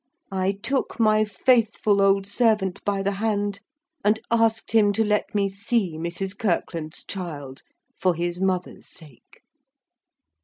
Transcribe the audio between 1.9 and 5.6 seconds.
old servant by the hand, and asked him to let me